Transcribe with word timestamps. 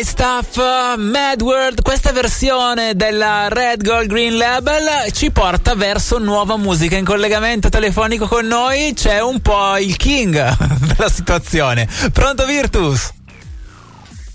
Night 0.00 0.06
Stuff, 0.06 0.96
Mad 0.96 1.42
World, 1.42 1.82
questa 1.82 2.10
versione 2.10 2.94
della 2.96 3.48
Red 3.48 3.82
Gold 3.82 4.08
Green 4.08 4.38
Label 4.38 5.12
ci 5.12 5.30
porta 5.30 5.74
verso 5.74 6.18
nuova 6.18 6.56
musica. 6.56 6.96
In 6.96 7.04
collegamento 7.04 7.68
telefonico 7.68 8.26
con 8.26 8.46
noi 8.46 8.94
c'è 8.94 9.20
un 9.20 9.40
po' 9.40 9.76
il 9.76 9.96
king 9.96 10.56
della 10.96 11.10
situazione. 11.10 11.86
Pronto 12.14 12.46
Virtus? 12.46 13.12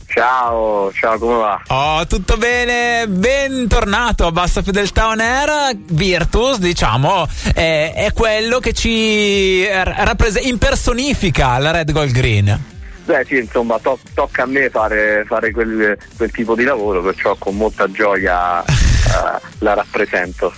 Ciao, 0.05 0.91
ciao, 0.93 1.17
come 1.17 1.37
va? 1.37 1.61
Oh, 1.67 2.05
tutto 2.05 2.37
bene, 2.37 3.07
bentornato 3.07 4.27
a 4.27 4.31
Bassa 4.31 4.61
Fedeltà 4.61 5.07
On 5.07 5.19
Air. 5.19 5.75
Virtus, 5.87 6.59
diciamo, 6.59 7.27
è, 7.55 7.91
è 7.95 8.13
quello 8.13 8.59
che 8.59 8.71
ci 8.73 9.65
rappres- 9.65 10.45
impersonifica 10.45 11.57
la 11.57 11.71
Red 11.71 11.91
Gold 11.91 12.11
Green. 12.11 12.73
Beh 13.05 13.23
sì, 13.25 13.37
insomma, 13.37 13.77
to- 13.79 13.99
tocca 14.13 14.43
a 14.43 14.45
me 14.47 14.69
fare, 14.69 15.23
fare 15.27 15.51
quel, 15.51 15.97
quel, 16.17 16.31
tipo 16.31 16.55
di 16.55 16.63
lavoro, 16.63 17.03
perciò 17.03 17.35
con 17.35 17.55
molta 17.55 17.89
gioia 17.91 18.61
uh, 18.61 19.39
la 19.59 19.73
rappresento. 19.75 20.51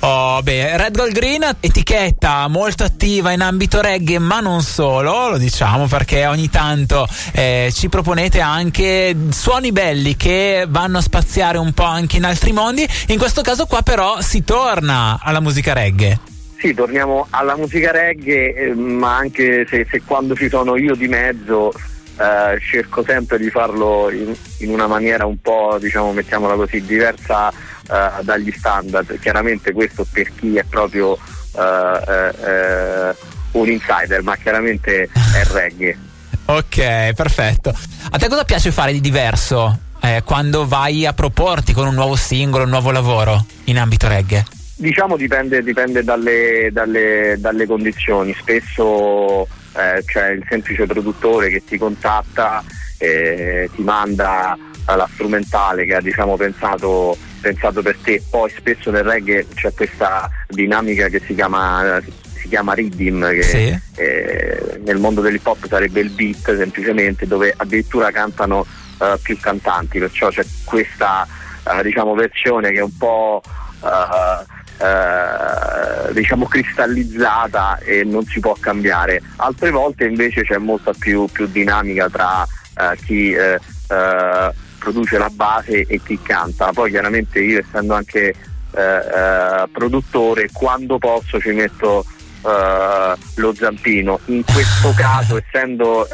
Oh, 0.00 0.42
beh, 0.42 0.76
Red 0.76 0.96
Gold 0.96 1.12
Green, 1.12 1.44
etichetta 1.60 2.48
molto 2.48 2.82
attiva 2.82 3.30
in 3.30 3.42
ambito 3.42 3.80
reggae, 3.80 4.18
ma 4.18 4.40
non 4.40 4.62
solo, 4.62 5.30
lo 5.30 5.38
diciamo 5.38 5.86
perché 5.86 6.26
ogni 6.26 6.50
tanto 6.50 7.06
eh, 7.32 7.70
ci 7.72 7.88
proponete 7.88 8.40
anche 8.40 9.14
suoni 9.30 9.70
belli 9.70 10.16
che 10.16 10.66
vanno 10.68 10.98
a 10.98 11.02
spaziare 11.02 11.58
un 11.58 11.72
po' 11.72 11.84
anche 11.84 12.16
in 12.16 12.24
altri 12.24 12.52
mondi. 12.52 12.86
In 13.06 13.18
questo 13.18 13.42
caso 13.42 13.66
qua 13.66 13.82
però 13.82 14.20
si 14.20 14.42
torna 14.42 15.20
alla 15.22 15.40
musica 15.40 15.72
reggae. 15.74 16.37
Sì, 16.58 16.74
torniamo 16.74 17.28
alla 17.30 17.56
musica 17.56 17.92
reggae, 17.92 18.52
eh, 18.52 18.74
ma 18.74 19.16
anche 19.16 19.64
se, 19.68 19.86
se, 19.88 20.02
quando 20.04 20.34
ci 20.34 20.48
sono 20.48 20.76
io 20.76 20.96
di 20.96 21.06
mezzo 21.06 21.72
eh, 22.18 22.58
cerco 22.60 23.04
sempre 23.04 23.38
di 23.38 23.48
farlo 23.48 24.10
in, 24.10 24.34
in, 24.58 24.70
una 24.70 24.88
maniera 24.88 25.24
un 25.24 25.40
po', 25.40 25.78
diciamo, 25.80 26.12
mettiamola 26.12 26.56
così, 26.56 26.84
diversa 26.84 27.48
eh, 27.50 28.22
dagli 28.22 28.50
standard. 28.50 29.20
Chiaramente 29.20 29.72
questo 29.72 30.04
per 30.10 30.34
chi 30.34 30.56
è 30.56 30.64
proprio 30.64 31.16
eh, 31.16 32.32
eh, 32.44 33.14
un 33.52 33.68
insider, 33.68 34.22
ma 34.22 34.34
chiaramente 34.34 35.04
è 35.04 35.44
reggae. 35.52 35.96
ok, 36.46 37.12
perfetto. 37.12 37.72
A 38.10 38.18
te 38.18 38.28
cosa 38.28 38.42
piace 38.42 38.72
fare 38.72 38.90
di 38.90 39.00
diverso 39.00 39.78
quando 40.24 40.66
vai 40.66 41.04
a 41.04 41.12
proporti 41.12 41.72
con 41.72 41.86
un 41.86 41.94
nuovo 41.94 42.16
singolo, 42.16 42.64
un 42.64 42.70
nuovo 42.70 42.90
lavoro 42.90 43.44
in 43.64 43.78
ambito 43.78 44.08
reggae? 44.08 44.57
Diciamo 44.80 45.16
dipende, 45.16 45.60
dipende 45.64 46.04
dalle, 46.04 46.70
dalle, 46.70 47.34
dalle, 47.40 47.66
condizioni, 47.66 48.32
spesso 48.38 49.42
eh, 49.42 50.04
c'è 50.04 50.30
il 50.30 50.46
semplice 50.48 50.86
produttore 50.86 51.48
che 51.50 51.64
ti 51.64 51.76
contatta 51.76 52.62
e 52.96 53.68
ti 53.74 53.82
manda 53.82 54.56
la 54.86 55.08
strumentale 55.12 55.84
che 55.84 55.96
ha 55.96 56.00
diciamo, 56.00 56.36
pensato, 56.36 57.16
pensato, 57.40 57.82
per 57.82 57.96
te, 58.00 58.22
poi 58.30 58.50
spesso 58.50 58.92
nel 58.92 59.02
reggae 59.02 59.48
c'è 59.52 59.74
questa 59.74 60.30
dinamica 60.46 61.08
che 61.08 61.22
si 61.26 61.34
chiama, 61.34 62.00
si 62.36 62.46
chiama 62.46 62.74
rhythm, 62.74 63.32
che 63.32 63.42
sì. 63.42 63.80
eh, 63.96 64.80
nel 64.84 64.98
mondo 64.98 65.20
dell'hip 65.20 65.44
hop 65.44 65.66
sarebbe 65.66 65.98
il 65.98 66.10
beat 66.10 66.56
semplicemente, 66.56 67.26
dove 67.26 67.52
addirittura 67.56 68.12
cantano 68.12 68.64
uh, 68.98 69.18
più 69.20 69.36
cantanti, 69.40 69.98
perciò 69.98 70.28
c'è 70.28 70.46
questa 70.62 71.26
uh, 71.64 71.82
diciamo, 71.82 72.14
versione 72.14 72.70
che 72.70 72.78
è 72.78 72.82
un 72.82 72.96
po'... 72.96 73.42
Uh, 73.80 74.56
eh, 74.80 76.12
diciamo 76.12 76.46
cristallizzata 76.46 77.78
e 77.78 78.04
non 78.04 78.24
si 78.24 78.40
può 78.40 78.56
cambiare. 78.58 79.20
Altre 79.36 79.70
volte 79.70 80.04
invece 80.04 80.42
c'è 80.42 80.58
molta 80.58 80.92
più, 80.96 81.26
più 81.26 81.46
dinamica 81.46 82.08
tra 82.08 82.44
eh, 82.44 82.96
chi 83.04 83.32
eh, 83.32 83.58
eh, 83.88 84.52
produce 84.78 85.18
la 85.18 85.30
base 85.30 85.84
e 85.86 86.00
chi 86.02 86.18
canta. 86.22 86.72
Poi 86.72 86.90
chiaramente 86.90 87.40
io 87.40 87.58
essendo 87.58 87.94
anche 87.94 88.34
eh, 88.70 89.68
produttore, 89.72 90.48
quando 90.52 90.98
posso 90.98 91.40
ci 91.40 91.50
metto 91.50 92.04
lo 92.40 93.52
zampino. 93.52 94.20
In 94.26 94.44
questo 94.44 94.94
caso 94.96 95.36
essendo 95.36 96.06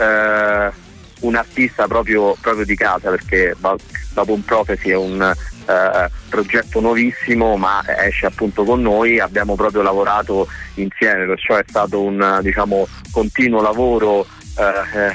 un 1.24 1.34
artista 1.34 1.86
proprio, 1.86 2.36
proprio, 2.40 2.64
di 2.64 2.76
casa 2.76 3.10
perché 3.10 3.54
Babon 3.58 4.44
Prophecy 4.44 4.90
è 4.90 4.96
un 4.96 5.20
eh, 5.22 6.10
progetto 6.28 6.80
nuovissimo 6.80 7.56
ma 7.56 7.82
esce 8.06 8.26
appunto 8.26 8.64
con 8.64 8.80
noi, 8.82 9.20
abbiamo 9.20 9.54
proprio 9.54 9.82
lavorato 9.82 10.48
insieme, 10.74 11.26
perciò 11.26 11.56
è 11.56 11.64
stato 11.66 12.02
un 12.02 12.38
diciamo, 12.42 12.86
continuo 13.10 13.60
lavoro 13.60 14.26
eh, 14.58 15.12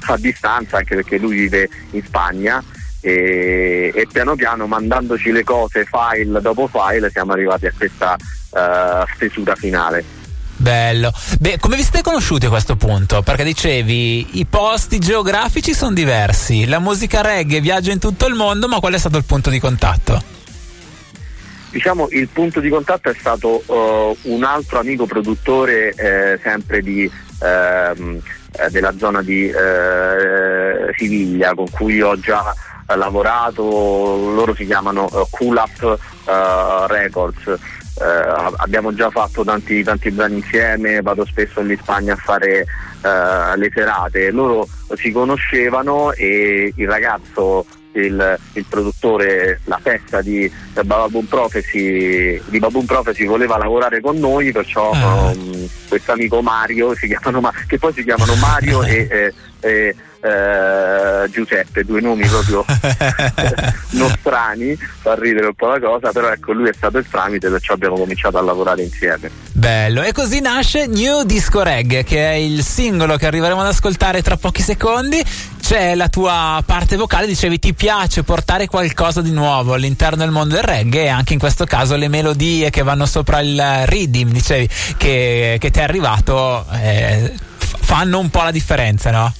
a 0.00 0.16
distanza 0.16 0.78
anche 0.78 0.94
perché 0.94 1.18
lui 1.18 1.36
vive 1.36 1.68
in 1.90 2.02
Spagna 2.04 2.62
e, 3.00 3.92
e, 3.94 4.06
piano 4.10 4.34
piano 4.34 4.66
mandandoci 4.66 5.30
le 5.30 5.44
cose 5.44 5.84
file 5.84 6.40
dopo 6.40 6.66
file 6.66 7.10
siamo 7.10 7.32
arrivati 7.32 7.66
a 7.66 7.72
questa 7.76 8.16
uh, 8.16 9.06
stesura 9.14 9.54
finale. 9.54 10.17
Bello. 10.60 11.12
Beh, 11.38 11.58
come 11.60 11.76
vi 11.76 11.82
siete 11.82 12.02
conosciuti 12.02 12.46
a 12.46 12.48
questo 12.48 12.74
punto? 12.74 13.22
Perché 13.22 13.44
dicevi 13.44 14.40
i 14.40 14.46
posti 14.46 14.98
geografici 14.98 15.72
sono 15.72 15.92
diversi, 15.92 16.66
la 16.66 16.80
musica 16.80 17.20
reggae 17.20 17.60
viaggia 17.60 17.92
in 17.92 18.00
tutto 18.00 18.26
il 18.26 18.34
mondo, 18.34 18.66
ma 18.66 18.80
qual 18.80 18.94
è 18.94 18.98
stato 18.98 19.16
il 19.16 19.24
punto 19.24 19.50
di 19.50 19.60
contatto? 19.60 20.20
Diciamo 21.70 22.08
il 22.10 22.26
punto 22.28 22.58
di 22.58 22.70
contatto 22.70 23.08
è 23.08 23.14
stato 23.16 23.62
uh, 23.66 24.16
un 24.22 24.42
altro 24.42 24.80
amico 24.80 25.06
produttore 25.06 25.92
eh, 25.94 26.40
sempre 26.42 26.80
di, 26.80 27.08
ehm, 27.40 28.20
eh, 28.58 28.70
della 28.70 28.94
zona 28.98 29.22
di 29.22 29.48
eh, 29.48 30.92
Siviglia 30.96 31.54
con 31.54 31.70
cui 31.70 32.00
ho 32.00 32.18
già 32.18 32.52
lavorato, 32.96 33.62
loro 33.62 34.54
si 34.54 34.64
chiamano 34.64 35.08
uh, 35.10 35.26
Cool 35.30 35.62
uh, 35.82 36.86
Records. 36.86 37.46
Eh, 38.00 38.52
abbiamo 38.58 38.94
già 38.94 39.10
fatto 39.10 39.42
tanti, 39.42 39.82
tanti, 39.82 40.12
brani 40.12 40.36
insieme, 40.36 41.02
vado 41.02 41.24
spesso 41.24 41.60
in 41.60 41.76
Spagna 41.80 42.12
a 42.12 42.16
fare 42.16 42.60
eh, 42.60 43.56
le 43.56 43.70
serate, 43.74 44.30
loro 44.30 44.68
si 44.94 45.10
conoscevano 45.10 46.12
e 46.12 46.72
il 46.76 46.86
ragazzo, 46.86 47.66
il, 48.06 48.38
il 48.52 48.64
produttore, 48.68 49.60
la 49.64 49.78
festa 49.82 50.20
di 50.20 50.50
Baboon 50.82 51.26
Prophecy, 51.26 52.40
di 52.46 52.58
Baboon 52.58 52.86
Prophecy 52.86 53.24
voleva 53.24 53.58
lavorare 53.58 54.00
con 54.00 54.18
noi, 54.18 54.52
perciò 54.52 54.90
ah. 54.90 55.30
um, 55.30 55.68
questo 55.88 56.12
amico 56.12 56.42
Mario, 56.42 56.92
chiamano, 56.92 57.52
che 57.66 57.78
poi 57.78 57.92
si 57.92 58.04
chiamano 58.04 58.34
Mario 58.36 58.82
e, 58.82 59.08
e, 59.10 59.34
e 59.60 59.94
eh, 60.20 61.30
Giuseppe, 61.30 61.84
due 61.84 62.00
nomi 62.00 62.26
proprio 62.26 62.64
nostrani, 63.90 64.76
fa 64.76 65.14
ridere 65.14 65.46
un 65.46 65.54
po' 65.54 65.68
la 65.68 65.78
cosa, 65.78 66.10
però 66.10 66.30
ecco 66.30 66.52
lui 66.52 66.68
è 66.68 66.72
stato 66.72 66.98
il 66.98 67.06
tramite, 67.08 67.48
perciò 67.48 67.74
abbiamo 67.74 67.96
cominciato 67.96 68.38
a 68.38 68.42
lavorare 68.42 68.82
insieme. 68.82 69.30
Bello, 69.52 70.02
e 70.02 70.12
così 70.12 70.40
nasce 70.40 70.86
New 70.86 71.22
Disco 71.22 71.62
Reg, 71.62 72.04
che 72.04 72.30
è 72.30 72.34
il 72.34 72.62
singolo 72.62 73.16
che 73.16 73.26
arriveremo 73.26 73.60
ad 73.60 73.68
ascoltare 73.68 74.22
tra 74.22 74.36
pochi 74.36 74.62
secondi. 74.62 75.24
C'è 75.68 75.94
la 75.94 76.08
tua 76.08 76.62
parte 76.64 76.96
vocale, 76.96 77.26
dicevi 77.26 77.58
ti 77.58 77.74
piace 77.74 78.22
portare 78.22 78.66
qualcosa 78.66 79.20
di 79.20 79.32
nuovo 79.32 79.74
all'interno 79.74 80.16
del 80.16 80.30
mondo 80.30 80.54
del 80.54 80.64
reggae 80.64 81.02
e 81.02 81.08
anche 81.08 81.34
in 81.34 81.38
questo 81.38 81.66
caso 81.66 81.94
le 81.94 82.08
melodie 82.08 82.70
che 82.70 82.82
vanno 82.82 83.04
sopra 83.04 83.40
il 83.40 83.62
rhythm, 83.84 84.30
dicevi 84.30 84.66
che, 84.96 85.58
che 85.60 85.70
ti 85.70 85.78
è 85.78 85.82
arrivato, 85.82 86.64
eh, 86.72 87.34
fanno 87.58 88.18
un 88.18 88.30
po' 88.30 88.44
la 88.44 88.50
differenza, 88.50 89.10
no? 89.10 89.30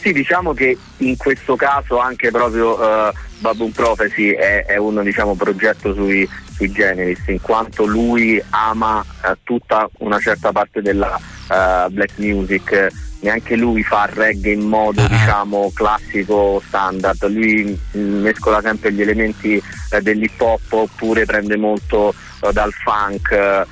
Sì, 0.00 0.12
diciamo 0.12 0.52
che 0.52 0.76
in 0.96 1.16
questo 1.16 1.54
caso 1.54 2.00
anche 2.00 2.32
proprio 2.32 2.72
uh, 2.72 3.12
Baboon 3.38 3.70
Prophecy 3.70 4.30
è, 4.30 4.64
è 4.64 4.76
un 4.76 5.00
diciamo, 5.04 5.36
progetto 5.36 5.94
sui, 5.94 6.28
sui, 6.52 6.72
generis, 6.72 7.20
in 7.28 7.40
quanto 7.40 7.86
lui 7.86 8.42
ama 8.50 8.98
uh, 8.98 9.36
tutta 9.44 9.88
una 9.98 10.18
certa 10.18 10.50
parte 10.50 10.82
della 10.82 11.14
uh, 11.14 11.88
black 11.90 12.14
music, 12.16 12.90
neanche 13.24 13.56
lui 13.56 13.82
fa 13.82 14.08
reggae 14.10 14.52
in 14.52 14.60
modo 14.62 15.00
uh-huh. 15.00 15.08
diciamo, 15.08 15.72
classico 15.74 16.62
standard, 16.66 17.26
lui 17.28 17.78
mescola 17.92 18.60
sempre 18.60 18.92
gli 18.92 19.00
elementi 19.00 19.60
uh, 19.90 20.00
dell'hip 20.00 20.40
hop 20.40 20.72
oppure 20.72 21.24
prende 21.24 21.56
molto 21.56 22.14
uh, 22.40 22.52
dal 22.52 22.72
funk, 22.72 23.66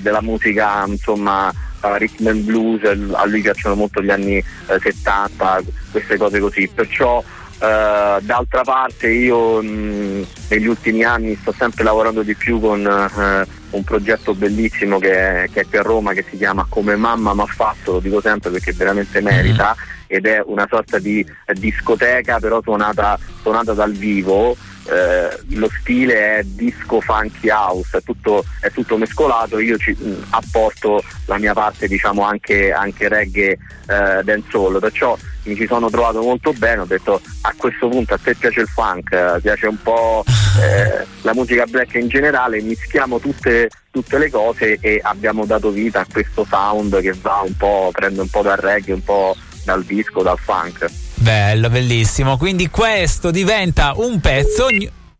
della 0.00 0.22
musica 0.22 0.84
insomma 0.86 1.52
uh, 1.82 1.96
rhythm 1.96 2.26
and 2.28 2.44
blues, 2.44 2.82
a 2.84 3.26
lui 3.26 3.42
piacciono 3.42 3.74
molto 3.74 4.02
gli 4.02 4.10
anni 4.10 4.36
eh, 4.36 4.78
70, 4.80 5.62
queste 5.90 6.16
cose 6.16 6.40
così, 6.40 6.68
perciò 6.72 7.22
Uh, 7.58 8.20
d'altra 8.20 8.62
parte 8.62 9.08
io 9.08 9.60
mh, 9.60 10.26
negli 10.50 10.68
ultimi 10.68 11.02
anni 11.02 11.36
sto 11.40 11.52
sempre 11.58 11.82
lavorando 11.82 12.22
di 12.22 12.36
più 12.36 12.60
con 12.60 12.86
uh, 12.86 13.57
un 13.70 13.84
progetto 13.84 14.34
bellissimo 14.34 14.98
che 14.98 15.44
è, 15.44 15.50
che 15.50 15.60
è, 15.60 15.66
qui 15.66 15.78
a 15.78 15.82
Roma 15.82 16.12
che 16.12 16.24
si 16.28 16.36
chiama 16.36 16.66
Come 16.68 16.96
mamma 16.96 17.34
mi 17.34 17.40
ha 17.42 17.46
fatto, 17.46 17.92
lo 17.92 18.00
dico 18.00 18.20
sempre 18.20 18.50
perché 18.50 18.72
veramente 18.72 19.20
merita 19.20 19.76
mm-hmm. 19.76 20.06
ed 20.06 20.26
è 20.26 20.42
una 20.44 20.66
sorta 20.68 20.98
di 20.98 21.24
discoteca 21.54 22.38
però 22.38 22.62
suonata, 22.62 23.18
suonata 23.42 23.74
dal 23.74 23.92
vivo 23.92 24.56
eh, 24.88 25.38
lo 25.50 25.70
stile 25.80 26.38
è 26.38 26.42
disco 26.42 27.00
funky 27.00 27.50
house, 27.50 27.98
è 27.98 28.02
tutto, 28.02 28.44
è 28.60 28.70
tutto 28.70 28.96
mescolato, 28.96 29.58
io 29.58 29.76
ci 29.76 29.96
mh, 29.98 30.26
apporto 30.30 31.02
la 31.26 31.38
mia 31.38 31.52
parte 31.52 31.86
diciamo 31.86 32.22
anche, 32.22 32.72
anche 32.72 33.08
reggae 33.08 33.58
eh, 33.86 34.22
dancehall, 34.22 34.78
perciò 34.80 35.16
mi 35.44 35.56
ci 35.56 35.66
sono 35.66 35.88
trovato 35.88 36.20
molto 36.22 36.52
bene, 36.52 36.82
ho 36.82 36.86
detto 36.86 37.20
a 37.42 37.54
questo 37.56 37.88
punto 37.88 38.14
a 38.14 38.18
te 38.18 38.34
piace 38.34 38.60
il 38.60 38.68
funk, 38.68 39.12
eh, 39.12 39.40
piace 39.40 39.66
un 39.66 39.80
po' 39.80 40.24
eh, 40.60 41.06
la 41.22 41.34
musica 41.34 41.64
black 41.64 41.94
in 41.94 42.08
generale, 42.08 42.60
mischiamo 42.60 43.18
tutte, 43.18 43.70
tutte, 43.90 44.18
le 44.18 44.30
cose 44.30 44.78
e 44.80 45.00
abbiamo 45.02 45.44
dato 45.46 45.70
vita 45.70 46.00
a 46.00 46.06
questo 46.10 46.44
sound 46.48 47.00
che 47.00 47.14
va 47.20 47.42
un 47.44 47.56
po', 47.56 47.90
prende 47.92 48.20
un 48.20 48.28
po' 48.28 48.42
dal 48.42 48.58
reggae, 48.58 48.94
un 48.94 49.04
po' 49.04 49.36
dal 49.64 49.82
disco, 49.84 50.22
dal 50.22 50.38
funk. 50.38 51.07
Bello, 51.20 51.68
bellissimo. 51.68 52.36
Quindi 52.36 52.68
questo 52.70 53.30
diventa 53.30 53.92
un 53.96 54.20
pezzo, 54.20 54.68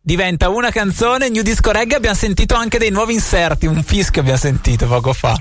diventa 0.00 0.48
una 0.48 0.70
canzone, 0.70 1.28
New 1.28 1.42
Disco 1.42 1.70
Reggae. 1.70 1.96
Abbiamo 1.96 2.16
sentito 2.16 2.54
anche 2.54 2.78
dei 2.78 2.90
nuovi 2.90 3.14
inserti, 3.14 3.66
un 3.66 3.82
fischio 3.82 4.20
abbiamo 4.20 4.38
sentito 4.38 4.86
poco 4.86 5.12
fa. 5.12 5.38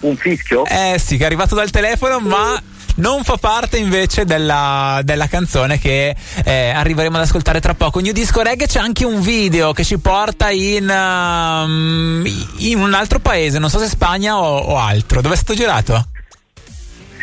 Un 0.00 0.16
fischio? 0.16 0.64
Eh 0.66 0.98
sì, 0.98 1.16
che 1.16 1.22
è 1.22 1.26
arrivato 1.26 1.54
dal 1.54 1.70
telefono, 1.70 2.18
ma 2.18 2.60
non 2.96 3.22
fa 3.22 3.36
parte 3.36 3.78
invece 3.78 4.24
della, 4.24 5.00
della 5.04 5.28
canzone 5.28 5.78
che 5.78 6.14
eh, 6.44 6.70
arriveremo 6.70 7.16
ad 7.16 7.22
ascoltare 7.22 7.60
tra 7.60 7.74
poco. 7.74 8.00
New 8.00 8.12
Disco 8.12 8.42
Reggae 8.42 8.66
c'è 8.66 8.80
anche 8.80 9.04
un 9.04 9.20
video 9.20 9.72
che 9.72 9.84
ci 9.84 9.98
porta 9.98 10.50
in, 10.50 10.88
um, 10.88 12.24
in 12.56 12.78
un 12.78 12.94
altro 12.94 13.20
paese, 13.20 13.58
non 13.58 13.70
so 13.70 13.78
se 13.78 13.88
Spagna 13.88 14.38
o, 14.38 14.58
o 14.58 14.78
altro. 14.78 15.20
Dove 15.20 15.34
è 15.34 15.36
stato 15.36 15.54
girato? 15.54 16.06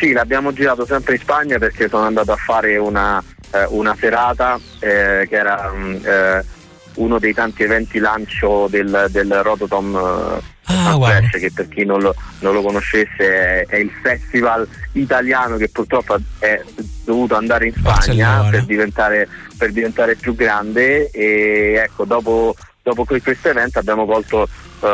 Sì, 0.00 0.12
l'abbiamo 0.12 0.50
girato 0.50 0.86
sempre 0.86 1.16
in 1.16 1.20
Spagna 1.20 1.58
perché 1.58 1.86
sono 1.86 2.06
andato 2.06 2.32
a 2.32 2.36
fare 2.36 2.78
una, 2.78 3.22
eh, 3.52 3.66
una 3.68 3.94
serata 4.00 4.58
eh, 4.78 5.26
che 5.28 5.36
era 5.36 5.70
um, 5.74 6.00
eh, 6.02 6.42
uno 6.94 7.18
dei 7.18 7.34
tanti 7.34 7.64
eventi 7.64 7.98
lancio 7.98 8.66
del, 8.70 9.08
del 9.10 9.42
Rototom 9.42 9.94
eh, 9.94 10.72
ah, 10.72 10.96
wow. 10.96 11.28
che 11.30 11.52
per 11.54 11.68
chi 11.68 11.84
non 11.84 12.00
lo, 12.00 12.14
non 12.38 12.54
lo 12.54 12.62
conoscesse 12.62 13.18
è, 13.18 13.66
è, 13.66 13.76
il 13.76 13.90
festival 14.02 14.66
italiano 14.92 15.58
che 15.58 15.68
purtroppo 15.68 16.16
è 16.38 16.62
dovuto 17.04 17.36
andare 17.36 17.66
in 17.66 17.74
Spagna 17.74 18.48
per 18.48 18.64
diventare, 18.64 19.28
per 19.58 19.70
diventare, 19.70 20.16
più 20.16 20.34
grande 20.34 21.10
e 21.10 21.74
ecco 21.74 22.06
dopo, 22.06 22.56
dopo 22.82 23.04
questo 23.04 23.50
evento 23.50 23.78
abbiamo 23.78 24.06
colto 24.06 24.48
uh, 24.80 24.86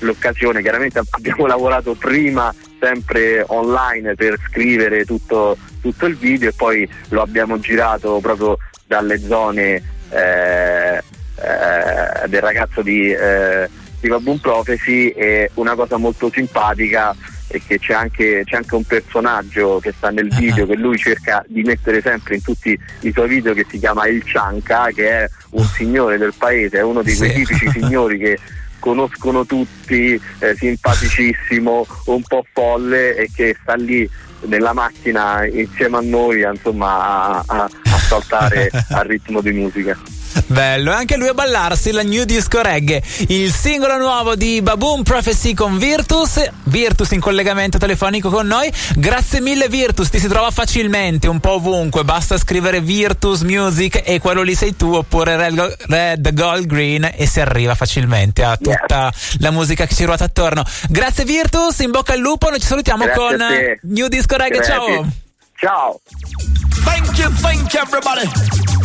l'occasione, 0.00 0.62
chiaramente 0.62 1.00
abbiamo 1.10 1.46
lavorato 1.46 1.94
prima 1.94 2.52
sempre 2.80 3.44
online 3.48 4.14
per 4.14 4.38
scrivere 4.48 5.04
tutto, 5.04 5.56
tutto, 5.80 6.06
il 6.06 6.16
video 6.16 6.48
e 6.48 6.52
poi 6.52 6.88
lo 7.08 7.22
abbiamo 7.22 7.58
girato 7.58 8.18
proprio 8.20 8.56
dalle 8.86 9.18
zone 9.18 9.82
eh, 10.10 10.96
eh, 10.96 12.28
del 12.28 12.40
ragazzo 12.40 12.82
di, 12.82 13.10
eh, 13.10 13.68
di 14.00 14.08
Baboon 14.08 14.40
Prophecy 14.40 15.08
e 15.08 15.50
una 15.54 15.74
cosa 15.74 15.96
molto 15.96 16.30
simpatica 16.32 17.14
è 17.48 17.60
che 17.66 17.78
c'è 17.78 17.94
anche, 17.94 18.42
c'è 18.44 18.56
anche, 18.56 18.74
un 18.74 18.84
personaggio 18.84 19.78
che 19.80 19.94
sta 19.96 20.10
nel 20.10 20.28
video 20.28 20.66
che 20.66 20.76
lui 20.76 20.98
cerca 20.98 21.42
di 21.48 21.62
mettere 21.62 22.02
sempre 22.02 22.34
in 22.34 22.42
tutti 22.42 22.78
i 23.00 23.12
suoi 23.12 23.28
video 23.28 23.54
che 23.54 23.64
si 23.68 23.78
chiama 23.78 24.06
Il 24.06 24.22
Cianca 24.22 24.88
che 24.94 25.08
è 25.08 25.28
un 25.50 25.64
signore 25.64 26.18
del 26.18 26.34
paese, 26.36 26.78
è 26.78 26.82
uno 26.82 27.02
di 27.02 27.16
quei 27.16 27.30
sì. 27.30 27.36
tipici 27.36 27.70
signori 27.70 28.18
che 28.18 28.38
conoscono 28.78 29.44
tutti, 29.44 30.20
eh, 30.38 30.54
simpaticissimo, 30.56 31.86
un 32.06 32.22
po' 32.22 32.44
folle 32.52 33.16
e 33.16 33.30
che 33.34 33.56
sta 33.60 33.74
lì 33.74 34.08
nella 34.42 34.72
macchina 34.72 35.44
insieme 35.46 35.96
a 35.96 36.00
noi 36.00 36.42
insomma, 36.42 37.38
a, 37.38 37.44
a, 37.46 37.62
a 37.64 37.98
saltare 37.98 38.70
al 38.90 39.04
ritmo 39.04 39.40
di 39.40 39.52
musica. 39.52 39.96
Bello, 40.46 40.92
e 40.92 40.94
anche 40.94 41.16
lui 41.16 41.28
a 41.28 41.34
ballarsi 41.34 41.90
la 41.90 42.02
New 42.02 42.24
Disco 42.24 42.62
Reggae, 42.62 43.02
il 43.28 43.52
singolo 43.52 43.98
nuovo 43.98 44.34
di 44.34 44.62
Baboon 44.62 45.02
Prophecy 45.02 45.54
con 45.54 45.78
Virtus, 45.78 46.42
Virtus 46.64 47.10
in 47.12 47.20
collegamento 47.20 47.78
telefonico 47.78 48.30
con 48.30 48.46
noi. 48.46 48.72
Grazie 48.96 49.40
mille 49.40 49.68
Virtus, 49.68 50.08
ti 50.08 50.18
si 50.18 50.28
trova 50.28 50.50
facilmente 50.50 51.28
un 51.28 51.40
po' 51.40 51.52
ovunque, 51.52 52.04
basta 52.04 52.38
scrivere 52.38 52.80
Virtus 52.80 53.42
Music 53.42 54.02
e 54.04 54.20
quello 54.20 54.42
lì 54.42 54.54
sei 54.54 54.76
tu 54.76 54.94
oppure 54.94 55.36
Red, 55.36 55.76
Red 55.86 56.34
Gold 56.34 56.66
Green 56.66 57.10
e 57.14 57.26
si 57.26 57.40
arriva 57.40 57.74
facilmente 57.74 58.42
a 58.44 58.56
tutta 58.56 59.12
la 59.38 59.50
musica 59.50 59.86
che 59.86 59.94
ci 59.94 60.04
ruota 60.04 60.24
attorno. 60.24 60.64
Grazie 60.88 61.24
Virtus, 61.24 61.78
in 61.80 61.90
bocca 61.90 62.12
al 62.12 62.20
lupo, 62.20 62.48
noi 62.48 62.60
ci 62.60 62.66
salutiamo 62.66 63.04
Grazie 63.04 63.78
con 63.80 63.90
New 63.92 64.06
Disco 64.08 64.36
Reggae, 64.36 64.64
ciao! 64.64 65.06
Ciao! 65.60 66.00
Thank 66.84 67.18
you, 67.18 67.32
thank 67.40 67.72
you 67.72 67.82
everybody! 67.82 68.78